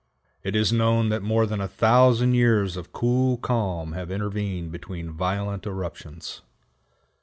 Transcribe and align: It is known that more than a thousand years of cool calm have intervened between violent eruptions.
It 0.41 0.55
is 0.55 0.73
known 0.73 1.09
that 1.09 1.21
more 1.21 1.45
than 1.45 1.61
a 1.61 1.67
thousand 1.67 2.33
years 2.33 2.75
of 2.75 2.91
cool 2.91 3.37
calm 3.37 3.91
have 3.91 4.09
intervened 4.09 4.71
between 4.71 5.11
violent 5.11 5.67
eruptions. 5.67 6.41